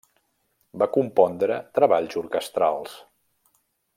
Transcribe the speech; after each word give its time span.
Va 0.83 0.87
compondre 0.95 1.59
treballs 1.77 2.19
orquestrals. 2.23 2.97